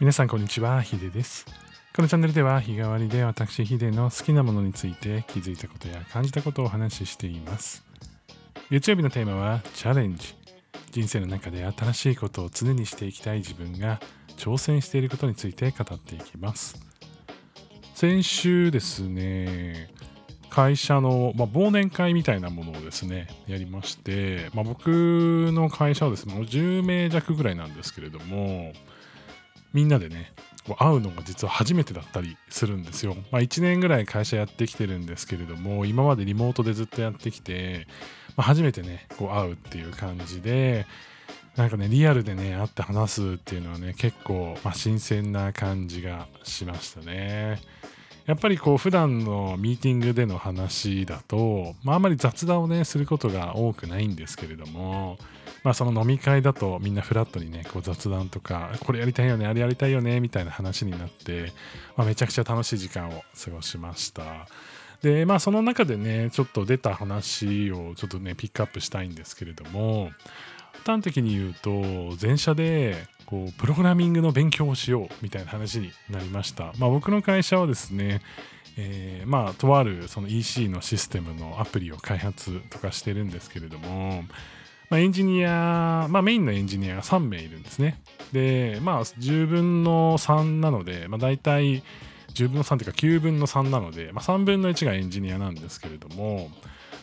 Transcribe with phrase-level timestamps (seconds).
[0.00, 1.44] 皆さんこんにちは、ヒデです。
[1.92, 7.84] このチャンネルでは日替わりで私ヒデの好きなものについて気づいたことや感じたことをお話ししています。
[8.70, 10.36] 月曜日のテーマはチャレンジ。
[10.92, 13.98] 人生の中で新しいことを常にしていきたい自分が
[14.36, 16.80] 挑戦していることについて語っていきます。
[17.96, 19.90] 先週ですね、
[20.48, 28.72] 会社の、まあ、忘年会みたいなものをですね、やりまして、まあ、僕の会社はですね、もう10名弱ぐらいなんですけれども、
[29.72, 30.32] みんなでね、
[30.78, 33.16] 会うのが実は初めてだったりするんですよ。
[33.30, 37.86] まあ、1年ぐらい会社やってきてるんですけれども、今までリモートでずっとやってきて、
[38.36, 40.86] まあ、初めてね、こう会うっていう感じで、
[41.56, 47.60] なんかね、リアルでね、会って話すっていうのはね、結構、まあ、新鮮な感じがしましたね。
[48.28, 55.16] やっぱりこう普段のミーティングでの話だと、まあ、あまり雑談をねすることが多くないんですけれども、
[55.64, 61.54] まあ、その飲み会だとみんなフラットにねこう雑談とかこれやりたいよねあれやりたいよねみたいな話になって、
[61.96, 64.46] まあ、めちゃくちゃ楽しい時間を過ごしました。
[65.00, 70.10] でまあその中でねちょっと出た話をちょっとねピックアップしたいんですけれども
[70.84, 71.70] 端的に言うと
[72.20, 72.96] 前者で
[73.28, 76.72] こうプログラミングの勉強をしようみたいな話になりました。
[76.78, 78.22] まあ、僕の会社はですね、
[78.78, 84.22] えーまあとあるその EC のシステムのアプリを開発とかしてるんですけれども、
[84.88, 88.00] まあ、エンジニア、まあ、メインのエンジニアが3名いるんですね。
[88.32, 91.82] で、まあ10分の3なので、まあ、大体
[92.32, 96.50] 10分の3というか9分の3なので、まあ、3分の1がエンジニアなんですけれども、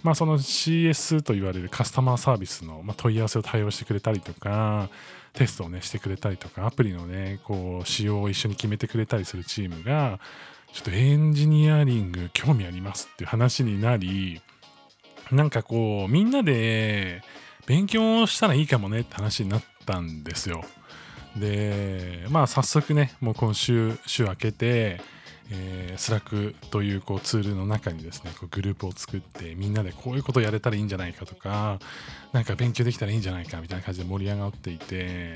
[0.05, 4.87] まあ、その CS と言われるカスタマーサービスの、ま、問い合わせを対応してくれたりとか、
[5.33, 10.19] テストをね、してくれたりとか、アプリのね、こう、仕様を一緒に決めてくれたりするチームが、
[10.71, 14.41] ちょっとエンジニアリング興味ありますっていう話になり、
[15.31, 17.23] なんかこう、みんなで
[17.65, 20.63] 勉強したらいいかもねって話になったんですよ。
[21.35, 25.01] で、まあ早速ね、もう今週、週明けて、
[25.51, 31.79] えー、 Slack というこうツールの中にですねこうグループを作ってみんなでこういうことやれたらいいんじゃないかとか
[32.33, 35.35] なんか勉強できたらいいんじゃないかみたいな感じで盛り上がっていて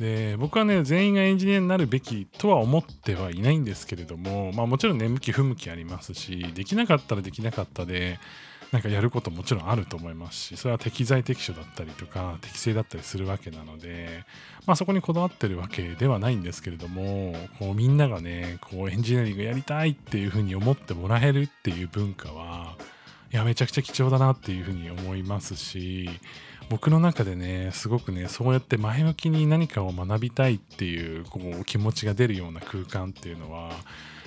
[0.00, 8.18] で僕はね全員がエンジニアになるべきとは思ってはいないんですけれども、まあ、もちろんね向き不向きありますしできなかったらできなかったで
[8.72, 14.24] なんかやることもちろんあると思いますしそれは適材適所だったりとか適正だったりするわけなので、
[14.66, 22.76] まあ、そこにこだわってるわけではないんですけれどもこうみんながねこうエンジニアリングやりたいっていうふうに思ってもらえるっていう文化は
[23.32, 26.08] いやめちゃくちゃ貴重だなっていうふうに思いますし
[26.70, 33.70] 僕の中でねすごくねそうやって前向きに何かを学びたいっていうこう気持ちが出るような空間っていうのは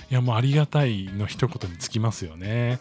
[0.10, 2.80] いやもうありがたいの一言につきますよね。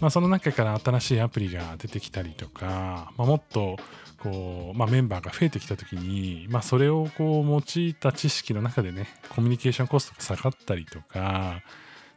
[0.00, 3.76] まあ、その中から新しいアプリが出てきたりとか、まあ、もっと
[4.22, 11.62] こう、まあ、メンバーが増えてきた時に、まあ、それをこう用いた知識の中でねコミュニケーションコストが下がったりとか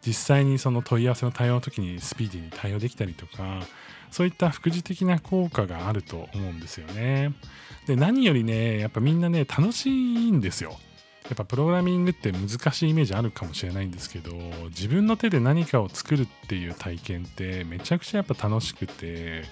[0.06, 3.62] 実際にその問い合わせの対応の時にスピーディーに対応できたりとか
[4.12, 7.34] そういった副次的な効果があると思うんですよね。
[7.88, 10.78] で何よりねやっぱみんなね楽しいんですよ。
[11.32, 14.34] やっぱプログラミングって難しいイメージあるかもしれないんですけど
[14.68, 19.44] 自分の手で何かを作るっていう体験ってめちゃくちゃやっぱ楽しくて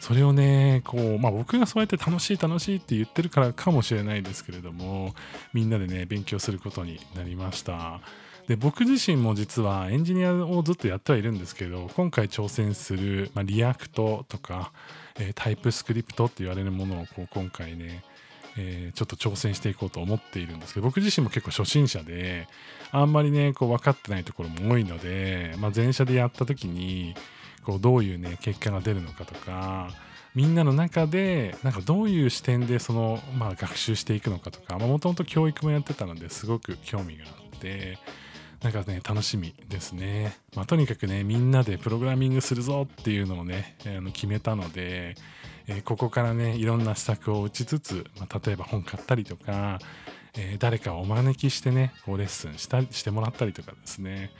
[0.00, 5.14] それをねこうまあ僕がそうやって楽しい楽しいって言ってるからかもしれないですけれども
[5.52, 8.00] みんなでね勉強することになりました。
[8.48, 14.72] で僕自身も実はエンジニアをずっとやってはいるんですけど今回挑戦する、まあ、 React とか、
[15.20, 18.02] えー、 TypeScript って言われるものをこう今回ね
[18.56, 22.48] えー、ちょっと挑戦していこうと思っているんですけど僕自身も結構初心者で
[22.90, 27.14] あんまりねこう分かってないところも多いので、まあ、前者でやった時に
[27.64, 29.90] こうどういうね結果が出るのかとか
[30.34, 37.98] みんなの中でなんかどういう視点でその、まあ、学習していくのかとかもともと教育もやってたのですごく興味があって
[38.62, 45.16] なんかね楽しみですね、まあ、とにかくねみんなでプログラミングするぞっていうのをねあの決めたので
[45.66, 49.78] えー、ここからねいろんな施策を打ちつつ、まあ、例えば本買ったりとか、
[50.36, 54.30] えー、誰かをお招きしてねこうレッスンしたしてもらったりとかですね、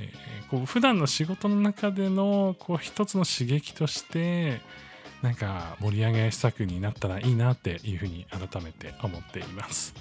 [0.00, 4.60] えー、こう普段の仕事の中でのこう一つの刺激として
[5.22, 9.94] なんか盛り上げ施策になったらいいなっていうふうに改めて思っています。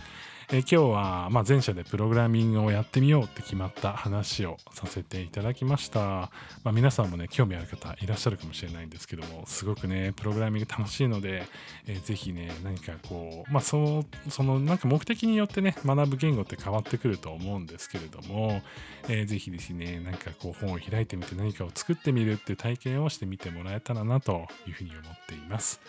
[0.50, 6.00] えー、今日は、まあ、前者でプログラミングをやってみようって決まった話をさせていただきました。
[6.00, 6.30] ま
[6.66, 11.46] あ、皆さんもね、興味ある方いらっしゃるかもしれないんですけども、すごくね、プログラミング楽しいので、
[11.86, 18.62] えー、ぜひね、何かこう、まあ、そその、なんか目的によってね、学ぶ言語って変わってくると思うんですけれども、
[19.10, 25.82] えー、ぜひですね、なんかこう、本を開いてみて何かを作ってみるっていう体験をしてみてもらえたらなというふうに思っています。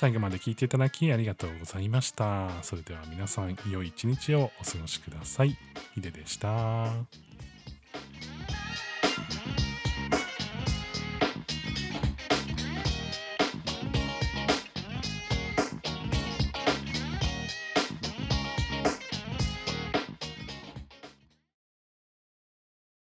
[0.00, 2.48] 最後まで聞いていただきありがとうございました。
[2.62, 5.58] それでは皆さん、良い一日をお過ごしください。
[5.94, 7.29] ヒデでした。